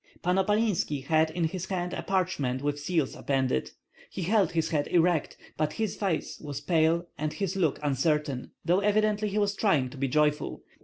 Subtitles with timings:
[0.23, 3.69] Pan Opalinski had in his hand a parchment with seals appended;
[4.09, 8.79] he held his head erect, but his face was pale and his look uncertain, though
[8.79, 10.63] evidently he was trying to be joyful.